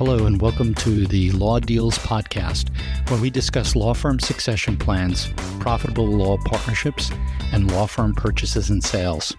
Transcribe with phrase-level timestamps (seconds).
[0.00, 2.70] Hello, and welcome to the Law Deals Podcast,
[3.10, 7.10] where we discuss law firm succession plans, profitable law partnerships,
[7.52, 9.36] and law firm purchases and sales.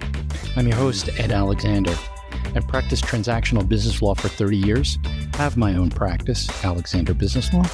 [0.55, 1.95] I'm your host, Ed Alexander.
[2.53, 4.99] I've practiced transactional business law for 30 years,
[5.33, 7.65] have my own practice, Alexander Business Law,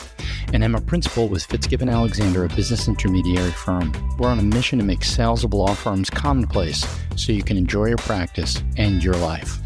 [0.54, 3.92] and am a principal with Fitzgibbon Alexander, a business intermediary firm.
[4.18, 7.88] We're on a mission to make sales of law firms commonplace so you can enjoy
[7.88, 9.60] your practice and your life.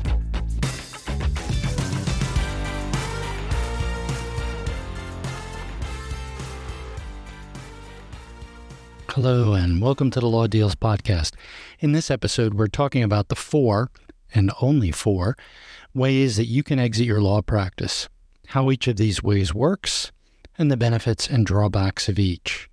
[9.15, 11.33] Hello, and welcome to the Law Deals Podcast.
[11.81, 13.91] In this episode, we're talking about the four,
[14.33, 15.35] and only four,
[15.93, 18.07] ways that you can exit your law practice,
[18.47, 20.13] how each of these ways works,
[20.57, 22.69] and the benefits and drawbacks of each.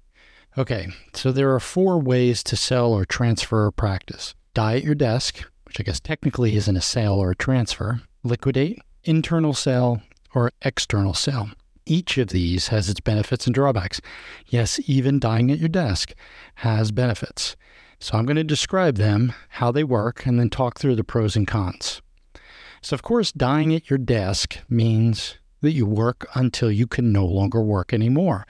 [0.56, 4.95] Okay, so there are four ways to sell or transfer a practice die at your
[4.95, 10.02] desk, which I guess technically isn't a sale or a transfer, liquidate, internal sale,
[10.36, 11.50] or external sale.
[11.89, 14.00] Each of these has its benefits and drawbacks.
[14.47, 16.12] Yes, even dying at your desk
[16.56, 17.56] has benefits.
[17.98, 21.34] So I'm going to describe them, how they work, and then talk through the pros
[21.34, 22.03] and cons.
[22.83, 27.25] So, of course, dying at your desk means that you work until you can no
[27.25, 28.47] longer work anymore.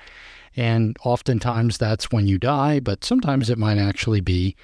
[0.56, 4.56] And oftentimes that's when you die, but sometimes it might actually be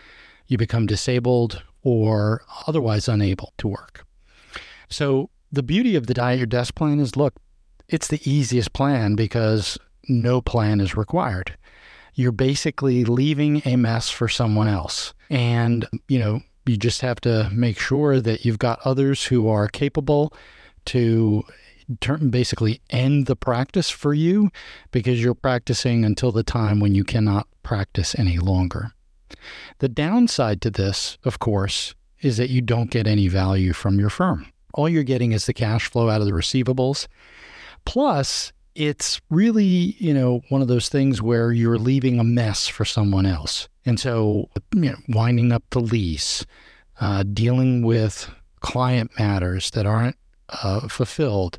[0.48, 4.04] you become disabled or otherwise unable to work.
[4.90, 7.34] So, the beauty of the die at your desk plan is look,
[7.88, 11.56] it's the easiest plan because no plan is required.
[12.14, 15.14] You're basically leaving a mess for someone else.
[15.30, 19.68] And, you know, you just have to make sure that you've got others who are
[19.68, 20.32] capable
[20.86, 21.44] to
[22.00, 24.50] turn, basically end the practice for you
[24.90, 28.92] because you're practicing until the time when you cannot practice any longer.
[29.78, 34.10] The downside to this, of course, is that you don't get any value from your
[34.10, 34.50] firm.
[34.72, 37.06] All you're getting is the cash flow out of the receivables
[37.84, 42.84] Plus, it's really, you know, one of those things where you're leaving a mess for
[42.84, 43.68] someone else.
[43.86, 46.44] And so, you know, winding up the lease,
[47.00, 48.28] uh, dealing with
[48.60, 50.16] client matters that aren't
[50.48, 51.58] uh, fulfilled,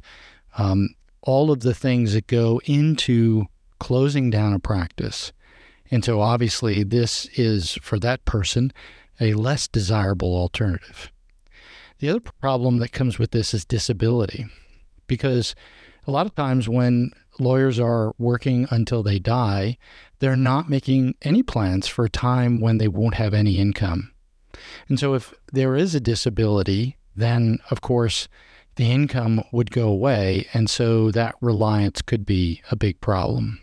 [0.58, 0.90] um,
[1.22, 3.46] all of the things that go into
[3.80, 5.32] closing down a practice.
[5.92, 8.74] And so, obviously, this is for that person
[9.20, 11.12] a less desirable alternative.
[12.00, 14.48] The other problem that comes with this is disability,
[15.08, 15.56] because
[16.08, 19.78] a lot of times when lawyers are working until they die,
[20.20, 24.12] they're not making any plans for a time when they won't have any income.
[24.88, 28.28] And so if there is a disability, then of course
[28.76, 30.48] the income would go away.
[30.54, 33.62] And so that reliance could be a big problem.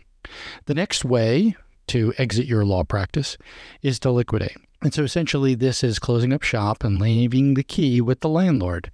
[0.65, 1.55] The next way
[1.87, 3.37] to exit your law practice
[3.81, 4.57] is to liquidate.
[4.81, 8.91] And so essentially, this is closing up shop and leaving the key with the landlord.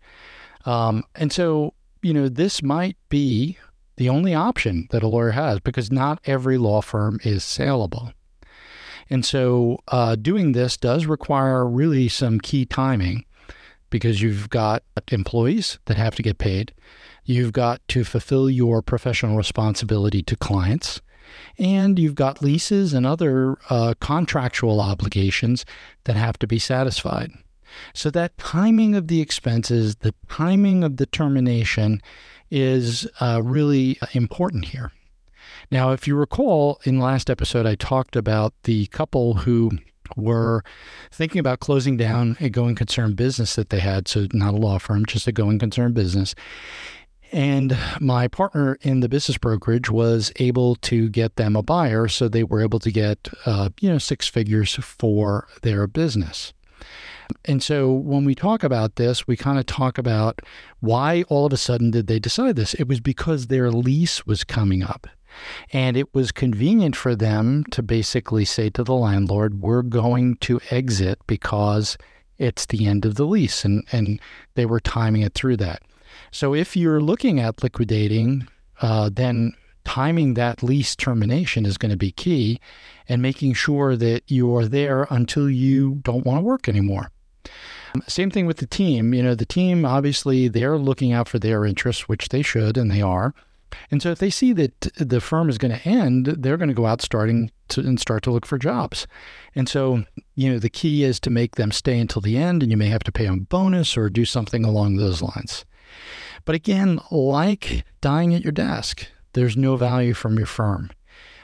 [0.66, 3.57] Um, and so you know, this might be
[3.97, 8.13] the only option that a lawyer has because not every law firm is saleable.
[9.09, 13.25] And so uh, doing this does require really some key timing
[13.89, 16.73] because you've got employees that have to get paid.
[17.25, 21.01] You've got to fulfill your professional responsibility to clients.
[21.57, 25.66] And you've got leases and other uh, contractual obligations
[26.05, 27.31] that have to be satisfied.
[27.94, 32.02] So that timing of the expenses, the timing of the termination
[32.52, 34.91] is uh, really important here.
[35.72, 39.72] Now, if you recall, in last episode, I talked about the couple who
[40.16, 40.63] were
[41.12, 44.08] thinking about closing down a going concern business that they had.
[44.08, 46.34] So, not a law firm, just a going concern business.
[47.31, 52.08] And my partner in the business brokerage was able to get them a buyer.
[52.08, 56.53] So they were able to get, uh, you know, six figures for their business.
[57.45, 60.41] And so when we talk about this, we kind of talk about
[60.79, 62.73] why all of a sudden did they decide this?
[62.75, 65.07] It was because their lease was coming up.
[65.72, 70.59] And it was convenient for them to basically say to the landlord, we're going to
[70.72, 71.97] exit because
[72.37, 73.64] it's the end of the lease.
[73.64, 74.20] And, and
[74.55, 75.84] they were timing it through that.
[76.31, 78.47] So if you're looking at liquidating,
[78.81, 79.53] uh, then
[79.85, 82.59] timing that lease termination is going to be key
[83.08, 87.11] and making sure that you are there until you don't want to work anymore.
[88.08, 89.14] Same thing with the team.
[89.14, 92.91] You know, the team obviously they're looking out for their interests, which they should and
[92.91, 93.34] they are.
[93.91, 96.76] And so if they see that the firm is going to end, they're going to
[96.76, 99.06] go out starting to and start to look for jobs.
[99.56, 100.06] And so,
[100.36, 102.88] you know, the key is to make them stay until the end and you may
[102.88, 105.66] have to pay them a bonus or do something along those lines.
[106.46, 110.90] But again, like dying at your desk, there's no value from your firm.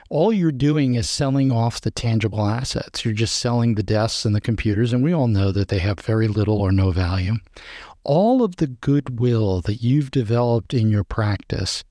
[0.09, 3.03] All you're doing is selling off the tangible assets.
[3.03, 5.99] You're just selling the desks and the computers, and we all know that they have
[5.99, 7.35] very little or no value.
[8.03, 11.83] All of the goodwill that you've developed in your practice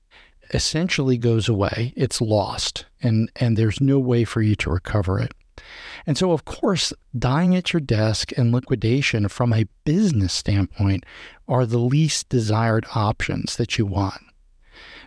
[0.53, 1.93] essentially goes away.
[1.97, 5.33] It's lost, and, and there's no way for you to recover it.
[6.05, 11.05] And so, of course, dying at your desk and liquidation from a business standpoint
[11.47, 14.21] are the least desired options that you want.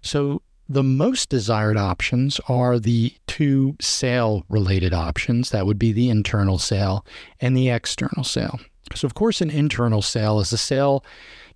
[0.02, 5.50] So, the most desired options are the two sale related options.
[5.50, 7.06] That would be the internal sale
[7.40, 8.60] and the external sale.
[8.94, 11.04] So, of course, an internal sale is a sale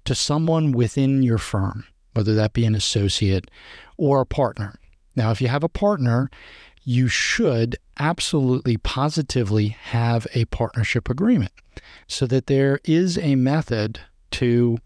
[0.05, 3.51] to someone within your firm, whether that be an associate
[3.97, 4.79] or a partner.
[5.15, 6.31] Now, if you have a partner,
[6.85, 11.53] you should absolutely positively have a partnership agreement
[12.07, 14.01] so that there is a method
[14.33, 14.79] to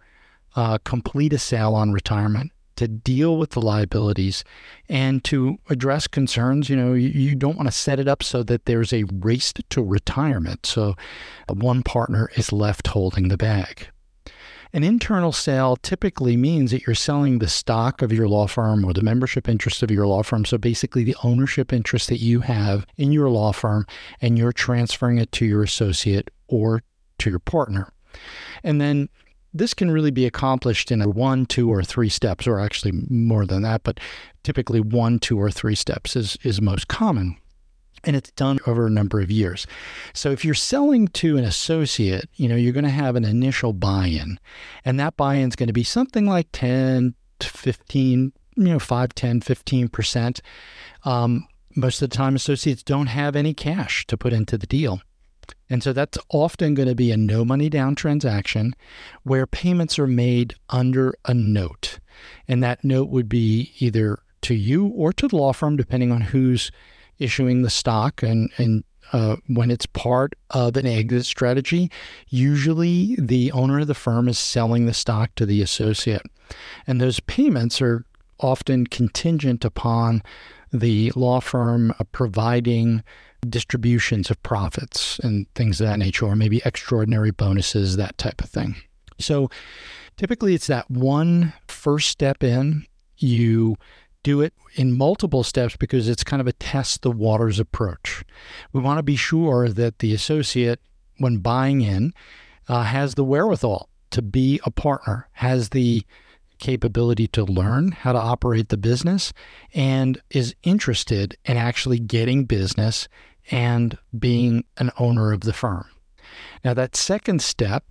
[0.56, 4.44] uh, complete a sale on retirement to deal with the liabilities
[4.88, 6.68] and to address concerns.
[6.68, 9.52] You know, you, you don't want to set it up so that there's a race
[9.52, 10.66] to retirement.
[10.66, 10.94] So
[11.48, 13.88] one partner is left holding the bag.
[14.72, 18.92] An internal sale typically means that you're selling the stock of your law firm or
[18.92, 20.44] the membership interest of your law firm.
[20.44, 23.86] So basically, the ownership interest that you have in your law firm,
[24.20, 26.82] and you're transferring it to your associate or
[27.18, 27.90] to your partner.
[28.62, 29.08] And then
[29.58, 33.46] this can really be accomplished in a one, two, or three steps, or actually more
[33.46, 34.00] than that, but
[34.42, 37.36] typically one, two, or three steps is, is most common.
[38.04, 39.66] And it's done over a number of years.
[40.12, 43.72] So if you're selling to an associate, you know, you're going to have an initial
[43.72, 44.38] buy-in.
[44.84, 49.14] And that buy-in is going to be something like 10 to 15, you know, 5,
[49.14, 50.40] 10, 15%.
[51.04, 55.00] Um, most of the time, associates don't have any cash to put into the deal.
[55.68, 58.74] And so that's often going to be a no money down transaction
[59.22, 61.98] where payments are made under a note.
[62.48, 66.20] And that note would be either to you or to the law firm, depending on
[66.20, 66.70] who's
[67.18, 68.22] issuing the stock.
[68.22, 71.90] And, and uh, when it's part of an exit strategy,
[72.28, 76.22] usually the owner of the firm is selling the stock to the associate.
[76.86, 78.04] And those payments are
[78.38, 80.22] often contingent upon
[80.72, 83.02] the law firm providing
[83.50, 88.50] distributions of profits and things of that nature, or maybe extraordinary bonuses, that type of
[88.50, 88.76] thing.
[89.18, 89.48] So
[90.16, 92.86] typically it's that one first step in.
[93.16, 93.76] You
[94.22, 98.24] do it in multiple steps because it's kind of a test the waters approach.
[98.72, 100.80] We want to be sure that the associate,
[101.18, 102.12] when buying in,
[102.68, 106.02] uh, has the wherewithal to be a partner, has the
[106.58, 109.32] capability to learn how to operate the business,
[109.74, 113.08] and is interested in actually getting business
[113.50, 115.86] and being an owner of the firm.
[116.64, 117.84] Now, that second step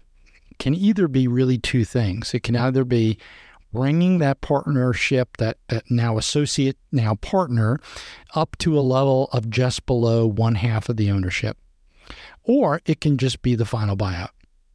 [0.59, 2.33] can either be really two things.
[2.33, 3.17] It can either be
[3.73, 7.79] bringing that partnership, that, that now associate, now partner,
[8.33, 11.57] up to a level of just below one half of the ownership.
[12.43, 14.29] Or it can just be the final buyout.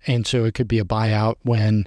[0.06, 1.86] And so it could be a buyout when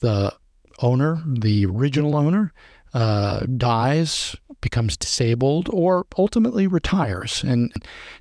[0.00, 0.34] the
[0.80, 2.52] owner, the original owner,
[2.92, 7.42] uh, dies, becomes disabled, or ultimately retires.
[7.42, 7.72] And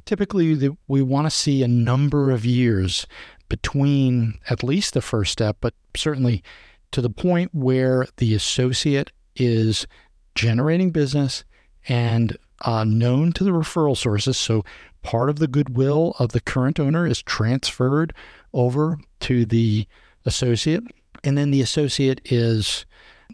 [0.06, 3.08] typically, the, we want to see a number of years
[3.50, 6.44] between at least the first step, but certainly
[6.92, 9.88] to the point where the associate is
[10.36, 11.44] generating business
[11.88, 14.38] and uh, known to the referral sources.
[14.38, 14.64] So
[15.02, 18.14] part of the goodwill of the current owner is transferred
[18.54, 19.88] over to the
[20.26, 20.84] associate.
[21.24, 22.86] And then the associate is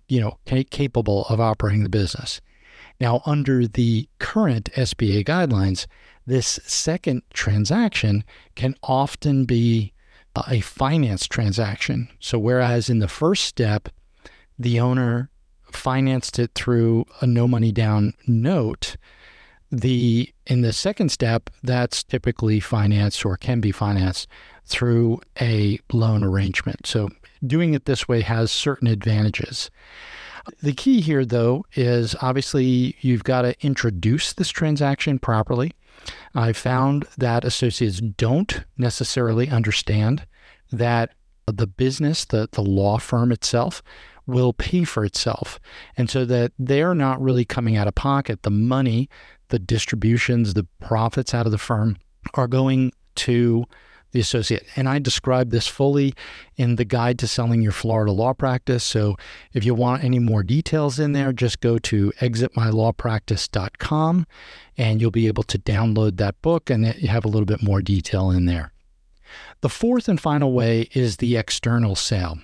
[0.08, 0.38] you know,
[0.70, 2.42] capable of operating the business.
[3.00, 5.86] Now, under the current SBA guidelines,
[6.25, 8.24] this second transaction
[8.56, 9.94] can often be
[10.36, 12.10] uh, a finance transaction.
[12.20, 13.90] So, whereas in the first step,
[14.58, 15.30] the owner
[15.72, 18.96] financed it through a no money down note,
[19.72, 24.28] the in the second step, that's typically financed or can be financed
[24.66, 26.88] through a loan arrangement.
[26.88, 27.10] So
[27.48, 29.70] doing it this way has certain advantages.
[30.62, 35.72] The key here, though, is obviously you've got to introduce this transaction properly.
[36.36, 40.28] I found that associates don't necessarily understand
[40.72, 41.12] that
[41.48, 43.82] the business, the, the law firm itself,
[44.28, 45.60] will pay for itself.
[45.98, 48.44] And so that they're not really coming out of pocket.
[48.44, 49.10] The money,
[49.50, 51.98] the distributions, the profits out of the firm
[52.34, 53.66] are going to
[54.15, 54.65] the associate.
[54.75, 56.15] And I describe this fully
[56.55, 58.84] in the guide to selling your Florida law practice.
[58.84, 59.15] So
[59.53, 64.25] if you want any more details in there, just go to exitmylawpractice.com
[64.77, 67.81] and you'll be able to download that book and you have a little bit more
[67.81, 68.72] detail in there.
[69.62, 72.39] The fourth and final way is the external sale.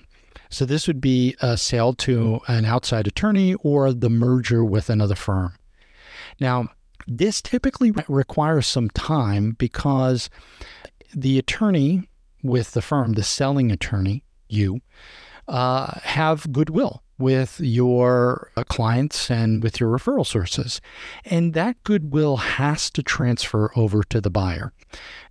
[0.50, 5.14] So this would be a sale to an outside attorney or the merger with another
[5.14, 5.54] firm.
[6.38, 6.68] Now,
[7.06, 10.30] This typically requires some time because
[11.14, 12.08] the attorney
[12.42, 14.80] with the firm, the selling attorney, you,
[15.48, 20.80] uh, have goodwill with your uh, clients and with your referral sources.
[21.24, 24.72] And that goodwill has to transfer over to the buyer.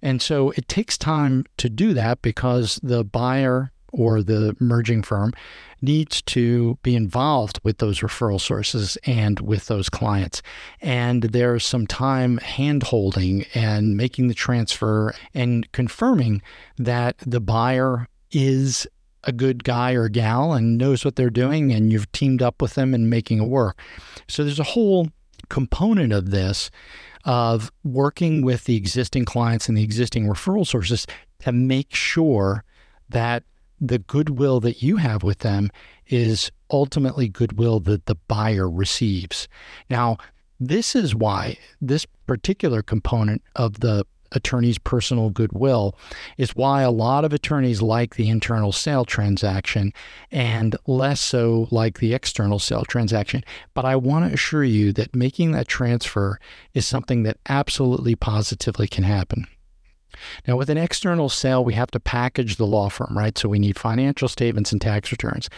[0.01, 5.33] And so it takes time to do that because the buyer or the merging firm
[5.81, 10.41] needs to be involved with those referral sources and with those clients.
[10.79, 16.41] And there's some time hand holding and making the transfer and confirming
[16.77, 18.87] that the buyer is
[19.23, 22.75] a good guy or gal and knows what they're doing and you've teamed up with
[22.75, 23.79] them and making it work.
[24.27, 25.09] So there's a whole
[25.49, 26.71] component of this
[27.23, 31.05] of working with the existing clients and the existing referral sources
[31.39, 32.63] to make sure
[33.09, 33.43] that
[33.81, 35.71] the goodwill that you have with them
[36.07, 39.47] is ultimately goodwill that the buyer receives.
[39.89, 40.17] Now,
[40.59, 45.97] this is why this particular component of the attorney's personal goodwill
[46.37, 49.91] is why a lot of attorneys like the internal sale transaction
[50.31, 53.43] and less so like the external sale transaction.
[53.73, 56.39] But I want to assure you that making that transfer
[56.73, 59.47] is something that absolutely positively can happen.
[60.47, 63.37] Now, with an external sale, we have to package the law firm, right?
[63.37, 65.49] So we need financial statements and tax returns.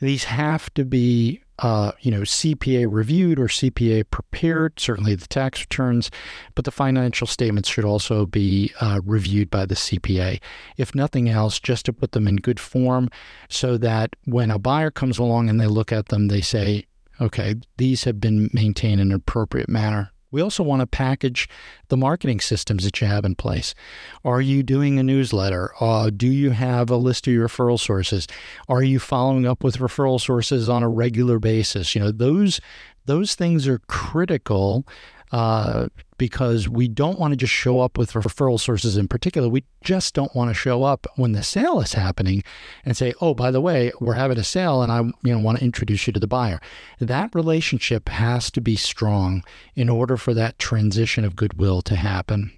[0.00, 4.78] These have to be, uh, you know, CPA reviewed or CPA prepared.
[4.78, 6.10] Certainly the tax returns,
[6.54, 10.40] but the financial statements should also be uh, reviewed by the CPA.
[10.76, 13.10] If nothing else, just to put them in good form,
[13.48, 16.86] so that when a buyer comes along and they look at them, they say,
[17.20, 21.48] okay, these have been maintained in an appropriate manner we also want to package
[21.88, 23.74] the marketing systems that you have in place.
[24.22, 25.72] Are you doing a newsletter?
[25.80, 28.28] Uh, do you have a list of your referral sources?
[28.68, 31.94] Are you following up with referral sources on a regular basis?
[31.94, 32.60] You know, those
[33.06, 34.86] those things are critical
[35.32, 35.88] uh,
[36.18, 39.48] because we don't want to just show up with referral sources in particular.
[39.48, 42.42] We just don't want to show up when the sale is happening
[42.84, 45.58] and say, "Oh, by the way, we're having a sale, and I you know want
[45.58, 46.60] to introduce you to the buyer."
[47.00, 49.44] That relationship has to be strong
[49.74, 52.52] in order for that transition of goodwill to happen.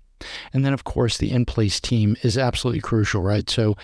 [0.52, 3.48] And then, of course, the in place team is absolutely crucial, right?
[3.48, 3.76] So,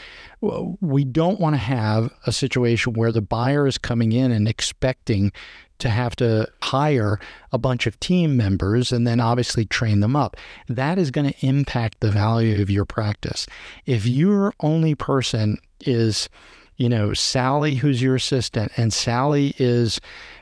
[0.80, 5.32] we don't want to have a situation where the buyer is coming in and expecting
[5.78, 7.18] to have to hire
[7.52, 10.36] a bunch of team members and then obviously train them up.
[10.68, 13.46] That is going to impact the value of your practice.
[13.86, 16.28] If your only person is,
[16.76, 20.00] you know, Sally, who's your assistant, and Sally is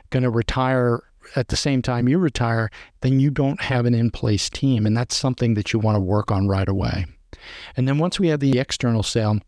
[0.09, 1.01] going to retire
[1.35, 2.69] at the same time you retire,
[3.01, 4.85] then you don't have an in place team.
[4.85, 7.05] And that's something that you want to work on right away.
[7.75, 9.39] And then once we have the external sale,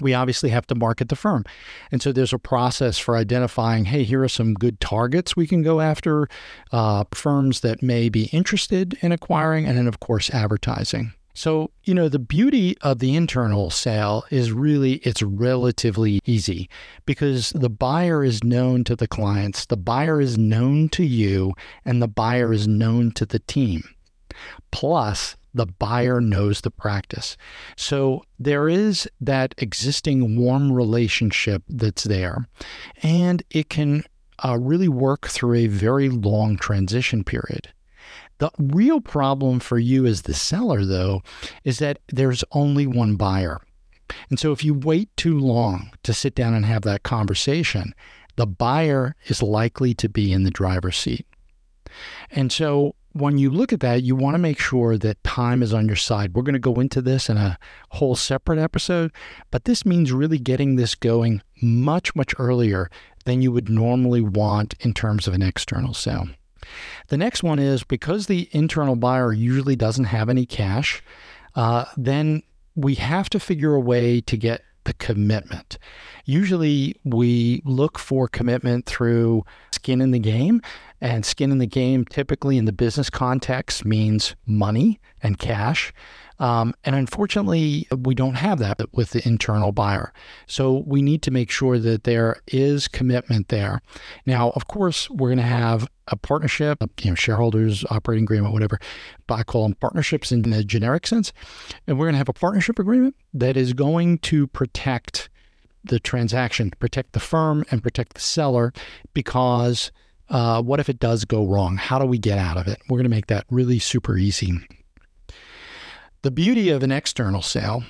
[0.00, 1.44] we obviously have to market the firm.
[1.90, 5.62] And so there's a process for identifying hey, here are some good targets we can
[5.62, 6.28] go after,
[6.72, 11.12] uh, firms that may be interested in acquiring, and then, of course, advertising.
[11.36, 16.70] So, you know, the beauty of the internal sale is really it's relatively easy
[17.04, 21.52] because the buyer is known to the clients, the buyer is known to you,
[21.84, 23.84] and the buyer is known to the team.
[24.70, 27.36] Plus, the buyer knows the practice.
[27.76, 32.46] So there is that existing warm relationship that's there,
[33.02, 34.04] and it can
[34.44, 37.68] uh, really work through a very long transition period.
[38.38, 41.22] The real problem for you as the seller, though,
[41.64, 43.62] is that there's only one buyer.
[44.28, 47.94] And so if you wait too long to sit down and have that conversation,
[48.36, 51.26] the buyer is likely to be in the driver's seat.
[52.30, 55.72] And so when you look at that, you want to make sure that time is
[55.72, 56.34] on your side.
[56.34, 57.58] We're going to go into this in a
[57.90, 59.12] whole separate episode,
[59.50, 62.90] but this means really getting this going much, much earlier
[63.24, 66.28] than you would normally want in terms of an external sale.
[67.08, 71.02] The next one is because the internal buyer usually doesn't have any cash,
[71.54, 72.42] uh, then
[72.74, 75.78] we have to figure a way to get the commitment.
[76.24, 80.62] Usually we look for commitment through skin in the game,
[81.00, 85.92] and skin in the game typically in the business context means money and cash.
[86.38, 90.12] Um, and unfortunately, we don't have that with the internal buyer.
[90.46, 93.80] So we need to make sure that there is commitment there.
[94.26, 98.78] Now, of course, we're going to have a partnership, you know, shareholders, operating agreement, whatever.
[99.26, 101.32] But I call them partnerships in the generic sense.
[101.86, 105.30] And we're going to have a partnership agreement that is going to protect
[105.84, 108.72] the transaction, protect the firm and protect the seller
[109.14, 109.90] because
[110.28, 111.76] uh, what if it does go wrong?
[111.76, 112.80] How do we get out of it?
[112.88, 114.52] We're going to make that really super easy.
[116.22, 117.84] The beauty of an external sale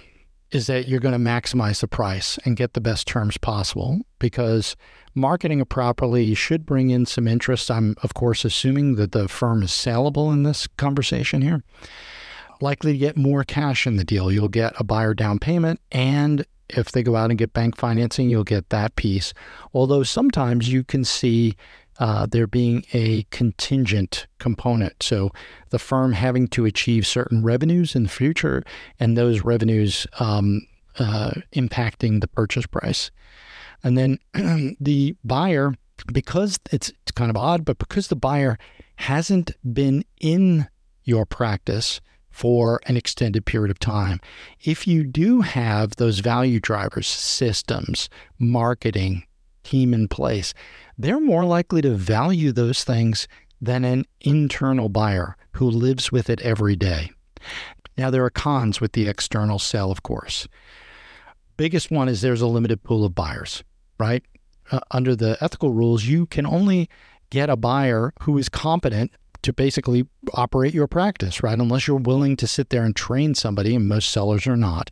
[0.50, 4.76] is that you're going to maximize the price and get the best terms possible because
[5.14, 7.70] marketing it properly should bring in some interest.
[7.70, 11.64] I'm, of course, assuming that the firm is saleable in this conversation here.
[12.60, 14.30] Likely to get more cash in the deal.
[14.30, 18.30] You'll get a buyer down payment, and if they go out and get bank financing,
[18.30, 19.34] you'll get that piece.
[19.74, 21.54] Although sometimes you can see
[21.98, 25.02] uh, there being a contingent component.
[25.02, 25.30] So
[25.70, 28.62] the firm having to achieve certain revenues in the future,
[29.00, 30.62] and those revenues um,
[30.98, 33.10] uh, impacting the purchase price.
[33.82, 34.18] And then
[34.80, 35.74] the buyer,
[36.12, 38.58] because it's, it's kind of odd, but because the buyer
[38.96, 40.68] hasn't been in
[41.04, 42.00] your practice
[42.30, 44.20] for an extended period of time.
[44.60, 49.24] If you do have those value drivers, systems, marketing,
[49.64, 50.52] team in place,
[50.98, 53.28] they're more likely to value those things
[53.60, 57.10] than an internal buyer who lives with it every day.
[57.96, 60.46] Now, there are cons with the external sale, of course.
[61.56, 63.64] Biggest one is there's a limited pool of buyers,
[63.98, 64.22] right?
[64.70, 66.90] Uh, under the ethical rules, you can only
[67.30, 69.12] get a buyer who is competent
[69.42, 71.58] to basically operate your practice, right?
[71.58, 74.90] Unless you're willing to sit there and train somebody, and most sellers are not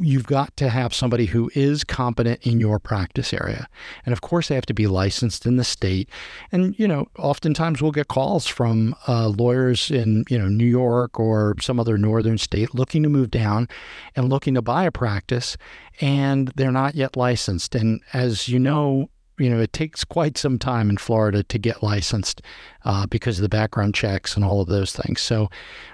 [0.00, 3.68] you've got to have somebody who is competent in your practice area.
[4.06, 6.08] And of course, they have to be licensed in the state.
[6.52, 11.18] And, you know, oftentimes we'll get calls from uh, lawyers in, you know, New York
[11.18, 13.68] or some other northern state looking to move down
[14.14, 15.56] and looking to buy a practice,
[16.00, 17.74] and they're not yet licensed.
[17.74, 21.82] And as you know, you know, it takes quite some time in Florida to get
[21.82, 22.42] licensed
[22.84, 25.20] uh, because of the background checks and all of those things.
[25.20, 25.48] So,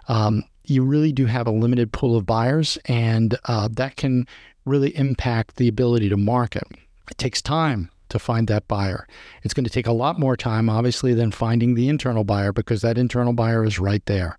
[0.08, 4.26] um, you really do have a limited pool of buyers, and uh, that can
[4.64, 6.64] really impact the ability to market.
[7.10, 9.06] It takes time to find that buyer.
[9.42, 12.82] It's going to take a lot more time, obviously, than finding the internal buyer because
[12.82, 14.38] that internal buyer is right there.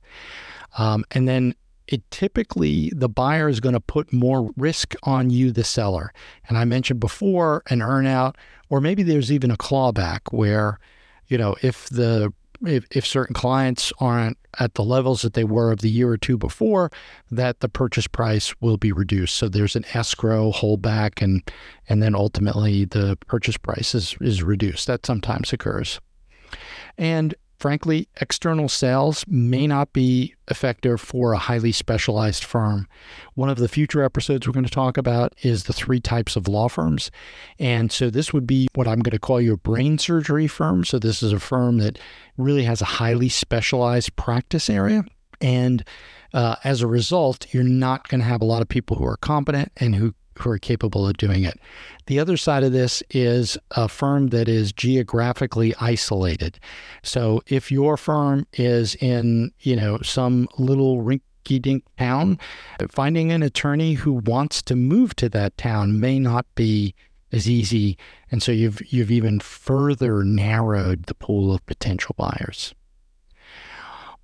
[0.78, 1.56] Um, and then
[1.88, 6.14] it typically the buyer is going to put more risk on you, the seller.
[6.48, 8.36] And I mentioned before an earnout,
[8.70, 10.80] or maybe there's even a clawback where,
[11.28, 12.32] you know, if the
[12.66, 16.18] if, if certain clients aren't at the levels that they were of the year or
[16.18, 16.92] two before,
[17.32, 19.36] that the purchase price will be reduced.
[19.36, 21.42] So there's an escrow holdback, and
[21.88, 24.88] and then ultimately the purchase price is, is reduced.
[24.88, 26.00] That sometimes occurs.
[26.98, 32.88] And Frankly, external sales may not be effective for a highly specialized firm.
[33.34, 36.48] One of the future episodes we're going to talk about is the three types of
[36.48, 37.12] law firms.
[37.60, 40.86] And so this would be what I'm going to call your brain surgery firm.
[40.86, 42.00] So this is a firm that
[42.38, 45.04] really has a highly specialized practice area.
[45.42, 45.84] And
[46.34, 49.18] uh, as a result, you're not going to have a lot of people who are
[49.18, 51.60] competent and who who are capable of doing it.
[52.08, 56.60] The other side of this is a firm that is geographically isolated.
[57.04, 62.40] So if your firm is in, you know, some little rinky dink town,
[62.90, 66.96] finding an attorney who wants to move to that town may not be
[67.32, 67.98] as easy.
[68.32, 72.74] And so you've you've even further narrowed the pool of potential buyers.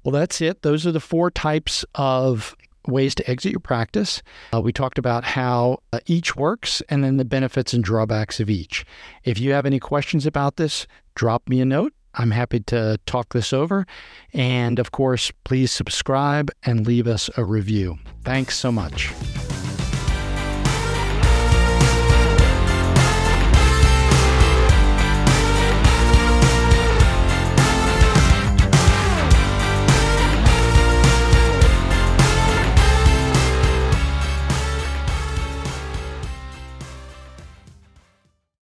[0.03, 0.61] Well, that's it.
[0.61, 2.55] Those are the four types of
[2.87, 4.21] ways to exit your practice.
[4.53, 8.49] Uh, we talked about how uh, each works and then the benefits and drawbacks of
[8.49, 8.85] each.
[9.23, 11.93] If you have any questions about this, drop me a note.
[12.17, 13.85] I'm happy to talk this over.
[14.33, 17.97] And of course, please subscribe and leave us a review.
[18.23, 19.11] Thanks so much.